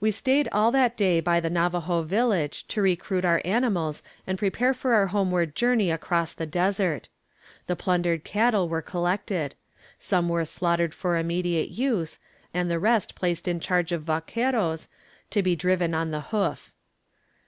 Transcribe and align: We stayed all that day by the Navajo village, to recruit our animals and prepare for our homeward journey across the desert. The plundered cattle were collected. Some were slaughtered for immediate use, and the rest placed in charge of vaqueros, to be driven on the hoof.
We 0.00 0.10
stayed 0.10 0.48
all 0.50 0.72
that 0.72 0.96
day 0.96 1.20
by 1.20 1.38
the 1.38 1.48
Navajo 1.48 2.02
village, 2.02 2.66
to 2.66 2.82
recruit 2.82 3.24
our 3.24 3.40
animals 3.44 4.02
and 4.26 4.36
prepare 4.40 4.74
for 4.74 4.92
our 4.94 5.06
homeward 5.06 5.54
journey 5.54 5.88
across 5.88 6.32
the 6.34 6.46
desert. 6.46 7.08
The 7.68 7.76
plundered 7.76 8.24
cattle 8.24 8.68
were 8.68 8.82
collected. 8.82 9.54
Some 10.00 10.28
were 10.28 10.44
slaughtered 10.44 10.92
for 10.94 11.16
immediate 11.16 11.68
use, 11.70 12.18
and 12.52 12.68
the 12.68 12.80
rest 12.80 13.14
placed 13.14 13.46
in 13.46 13.60
charge 13.60 13.92
of 13.92 14.02
vaqueros, 14.02 14.88
to 15.30 15.44
be 15.44 15.54
driven 15.54 15.94
on 15.94 16.10
the 16.10 16.22
hoof. 16.32 16.72